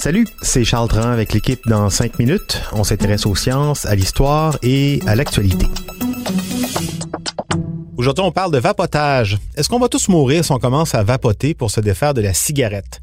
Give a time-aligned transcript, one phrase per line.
[0.00, 2.60] Salut, c'est Charles Dran avec l'équipe dans 5 minutes.
[2.72, 5.66] On s'intéresse aux sciences, à l'histoire et à l'actualité.
[7.96, 9.38] Aujourd'hui, on parle de vapotage.
[9.54, 12.34] Est-ce qu'on va tous mourir si on commence à vapoter pour se défaire de la
[12.34, 13.00] cigarette?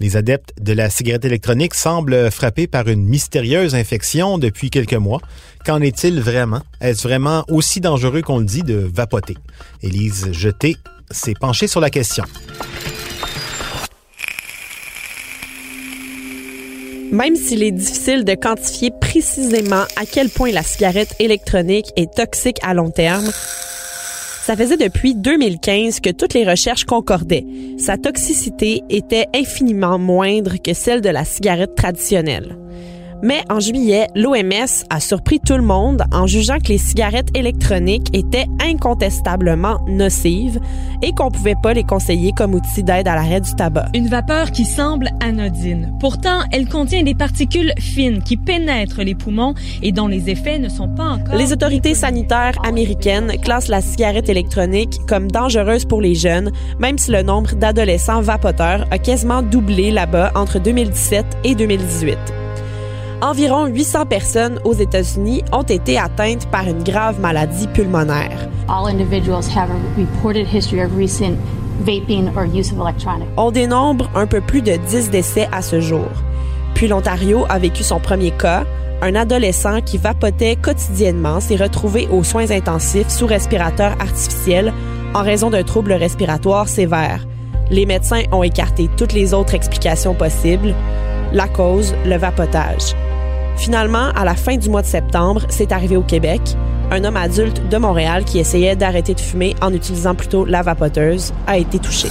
[0.00, 5.20] Les adeptes de la cigarette électronique semblent frappés par une mystérieuse infection depuis quelques mois.
[5.64, 6.62] Qu'en est-il vraiment?
[6.80, 9.36] Est-ce vraiment aussi dangereux qu'on le dit de vapoter?
[9.80, 10.76] Élise Jeté
[11.12, 12.24] s'est penchée sur la question.
[17.12, 22.58] Même s'il est difficile de quantifier précisément à quel point la cigarette électronique est toxique
[22.62, 23.30] à long terme,
[24.46, 27.44] ça faisait depuis 2015 que toutes les recherches concordaient.
[27.78, 32.56] Sa toxicité était infiniment moindre que celle de la cigarette traditionnelle.
[33.22, 38.08] Mais en juillet, l'OMS a surpris tout le monde en jugeant que les cigarettes électroniques
[38.12, 40.60] étaient incontestablement nocives
[41.02, 43.88] et qu'on pouvait pas les conseiller comme outil d'aide à l'arrêt du tabac.
[43.94, 45.94] Une vapeur qui semble anodine.
[46.00, 50.68] Pourtant, elle contient des particules fines qui pénètrent les poumons et dont les effets ne
[50.68, 51.36] sont pas encore...
[51.36, 57.10] Les autorités sanitaires américaines classent la cigarette électronique comme dangereuse pour les jeunes, même si
[57.10, 62.45] le nombre d'adolescents vapoteurs a quasiment doublé là-bas entre 2017 et 2018
[63.22, 68.48] environ 800 personnes aux États-Unis ont été atteintes par une grave maladie pulmonaire.
[73.36, 76.08] On dénombre un peu plus de 10 décès à ce jour.
[76.74, 78.64] Puis l'Ontario a vécu son premier cas.
[79.02, 84.72] Un adolescent qui vapotait quotidiennement s'est retrouvé aux soins intensifs sous respirateur artificiel
[85.14, 87.26] en raison d'un trouble respiratoire sévère.
[87.70, 90.74] Les médecins ont écarté toutes les autres explications possibles.
[91.32, 92.94] La cause, le vapotage.
[93.56, 96.40] Finalement, à la fin du mois de septembre, c'est arrivé au Québec.
[96.90, 101.32] Un homme adulte de Montréal qui essayait d'arrêter de fumer en utilisant plutôt la vapoteuse
[101.46, 102.08] a été touché.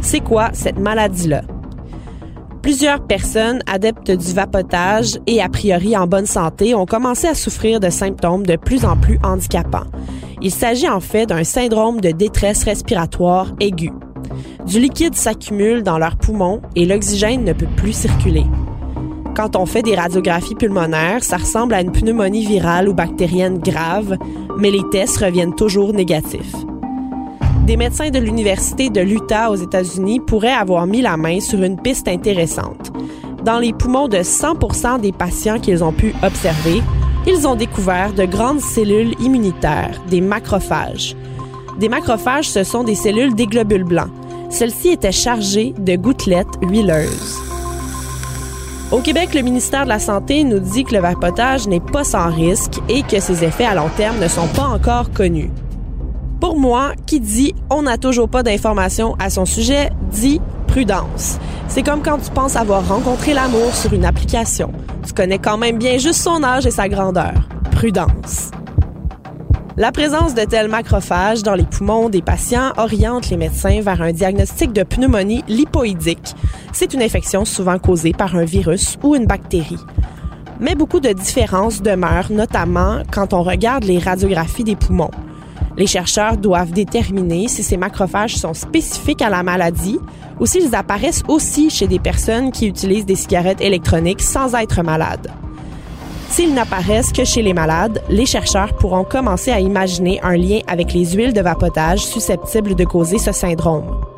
[0.00, 1.42] C'est quoi cette maladie-là?
[2.62, 7.78] Plusieurs personnes adeptes du vapotage et a priori en bonne santé ont commencé à souffrir
[7.78, 9.86] de symptômes de plus en plus handicapants.
[10.42, 13.92] Il s'agit en fait d'un syndrome de détresse respiratoire aiguë.
[14.66, 18.46] Du liquide s'accumule dans leurs poumons et l'oxygène ne peut plus circuler.
[19.36, 24.16] Quand on fait des radiographies pulmonaires, ça ressemble à une pneumonie virale ou bactérienne grave,
[24.56, 26.54] mais les tests reviennent toujours négatifs.
[27.66, 31.78] Des médecins de l'Université de l'Utah aux États-Unis pourraient avoir mis la main sur une
[31.78, 32.90] piste intéressante.
[33.44, 36.82] Dans les poumons de 100 des patients qu'ils ont pu observer,
[37.26, 41.14] ils ont découvert de grandes cellules immunitaires, des macrophages.
[41.78, 44.10] Des macrophages, ce sont des cellules des globules blancs.
[44.48, 47.45] Celles-ci étaient chargées de gouttelettes huileuses.
[48.92, 52.30] Au Québec, le ministère de la Santé nous dit que le vapotage n'est pas sans
[52.30, 55.50] risque et que ses effets à long terme ne sont pas encore connus.
[56.40, 61.38] Pour moi, qui dit on n'a toujours pas d'informations à son sujet dit prudence.
[61.66, 64.70] C'est comme quand tu penses avoir rencontré l'amour sur une application.
[65.04, 67.34] Tu connais quand même bien juste son âge et sa grandeur.
[67.72, 68.52] Prudence.
[69.78, 74.10] La présence de tels macrophages dans les poumons des patients oriente les médecins vers un
[74.10, 76.34] diagnostic de pneumonie lipoïdique.
[76.72, 79.76] C'est une infection souvent causée par un virus ou une bactérie.
[80.60, 85.10] Mais beaucoup de différences demeurent, notamment quand on regarde les radiographies des poumons.
[85.76, 89.98] Les chercheurs doivent déterminer si ces macrophages sont spécifiques à la maladie
[90.40, 95.30] ou s'ils apparaissent aussi chez des personnes qui utilisent des cigarettes électroniques sans être malades.
[96.28, 100.92] S'ils n'apparaissent que chez les malades, les chercheurs pourront commencer à imaginer un lien avec
[100.92, 104.15] les huiles de vapotage susceptibles de causer ce syndrome.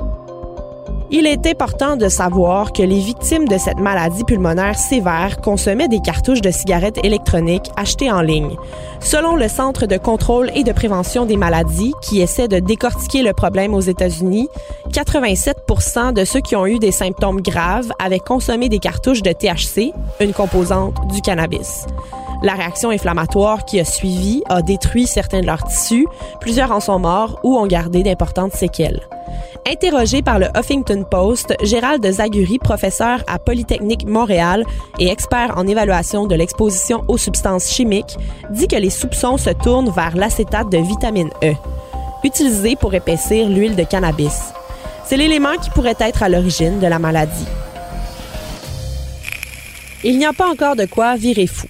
[1.11, 6.01] Il est important de savoir que les victimes de cette maladie pulmonaire sévère consommaient des
[6.01, 8.57] cartouches de cigarettes électroniques achetées en ligne.
[9.01, 13.33] Selon le Centre de contrôle et de prévention des maladies, qui essaie de décortiquer le
[13.33, 14.49] problème aux États-Unis,
[14.93, 15.57] 87
[16.15, 20.35] de ceux qui ont eu des symptômes graves avaient consommé des cartouches de THC, une
[20.35, 21.87] composante du cannabis.
[22.43, 26.07] La réaction inflammatoire qui a suivi a détruit certains de leurs tissus,
[26.41, 29.09] plusieurs en sont morts ou ont gardé d'importantes séquelles.
[29.67, 34.65] Interrogé par le Huffington Post, Gérald Zaguri, professeur à Polytechnique Montréal
[34.99, 38.17] et expert en évaluation de l'exposition aux substances chimiques,
[38.51, 41.53] dit que les soupçons se tournent vers l'acétate de vitamine E.
[42.25, 44.53] utilisé pour épaissir l'huile de cannabis.
[45.05, 47.47] C'est l'élément qui pourrait être à l'origine de la maladie.
[50.05, 51.67] Il n'y a pas encore de quoi virer fou.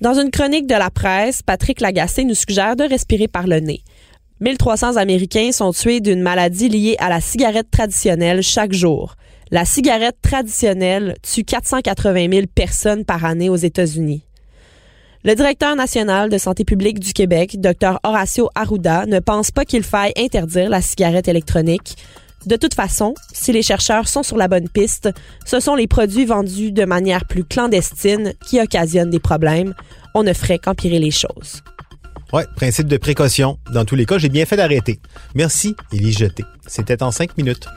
[0.00, 3.82] Dans une chronique de la presse, Patrick Lagacé nous suggère de respirer par le nez.
[4.42, 9.14] 1300 Américains sont tués d'une maladie liée à la cigarette traditionnelle chaque jour.
[9.52, 14.24] La cigarette traditionnelle tue 480 000 personnes par année aux États-Unis.
[15.22, 19.84] Le directeur national de santé publique du Québec, Dr Horacio Arruda, ne pense pas qu'il
[19.84, 21.96] faille interdire la cigarette électronique.
[22.44, 25.08] De toute façon, si les chercheurs sont sur la bonne piste,
[25.46, 29.72] ce sont les produits vendus de manière plus clandestine qui occasionnent des problèmes.
[30.16, 31.62] On ne ferait qu'empirer les choses.
[32.32, 33.58] Ouais, principe de précaution.
[33.72, 35.00] Dans tous les cas, j'ai bien fait d'arrêter.
[35.34, 36.44] Merci, Élie Jeté.
[36.66, 37.68] C'était en cinq minutes.